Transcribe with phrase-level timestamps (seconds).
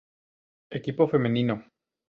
[0.79, 1.55] Equipo femenino